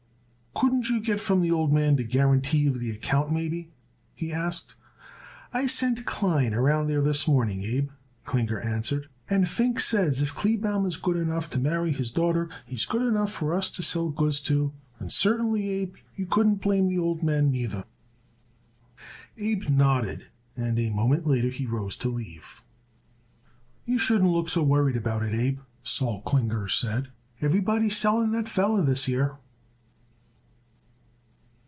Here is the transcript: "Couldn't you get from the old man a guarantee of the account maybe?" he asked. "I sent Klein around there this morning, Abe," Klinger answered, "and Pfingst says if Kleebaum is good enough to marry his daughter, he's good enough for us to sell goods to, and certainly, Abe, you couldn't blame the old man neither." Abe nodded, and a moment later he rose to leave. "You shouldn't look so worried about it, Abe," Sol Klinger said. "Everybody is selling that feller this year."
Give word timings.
"Couldn't 0.53 0.89
you 0.89 0.99
get 0.99 1.19
from 1.19 1.41
the 1.41 1.49
old 1.49 1.73
man 1.73 1.97
a 1.97 2.03
guarantee 2.03 2.67
of 2.67 2.79
the 2.79 2.91
account 2.91 3.31
maybe?" 3.31 3.71
he 4.13 4.31
asked. 4.33 4.75
"I 5.53 5.65
sent 5.65 6.05
Klein 6.05 6.53
around 6.53 6.85
there 6.85 7.01
this 7.01 7.25
morning, 7.27 7.63
Abe," 7.63 7.89
Klinger 8.25 8.59
answered, 8.59 9.07
"and 9.27 9.45
Pfingst 9.45 9.87
says 9.87 10.21
if 10.21 10.35
Kleebaum 10.35 10.85
is 10.85 10.97
good 10.97 11.15
enough 11.17 11.49
to 11.51 11.59
marry 11.59 11.91
his 11.91 12.11
daughter, 12.11 12.47
he's 12.67 12.85
good 12.85 13.01
enough 13.01 13.31
for 13.31 13.55
us 13.55 13.71
to 13.71 13.81
sell 13.81 14.09
goods 14.09 14.39
to, 14.41 14.71
and 14.99 15.11
certainly, 15.11 15.67
Abe, 15.69 15.95
you 16.15 16.27
couldn't 16.27 16.61
blame 16.61 16.89
the 16.89 16.99
old 16.99 17.23
man 17.23 17.49
neither." 17.49 17.85
Abe 19.39 19.67
nodded, 19.67 20.27
and 20.55 20.77
a 20.77 20.91
moment 20.91 21.25
later 21.25 21.49
he 21.49 21.65
rose 21.65 21.95
to 21.97 22.09
leave. 22.09 22.61
"You 23.85 23.97
shouldn't 23.97 24.29
look 24.29 24.47
so 24.49 24.61
worried 24.61 24.97
about 24.97 25.23
it, 25.23 25.33
Abe," 25.33 25.59
Sol 25.81 26.21
Klinger 26.21 26.67
said. 26.67 27.07
"Everybody 27.41 27.87
is 27.87 27.97
selling 27.97 28.31
that 28.33 28.47
feller 28.49 28.83
this 28.85 29.07
year." 29.07 29.37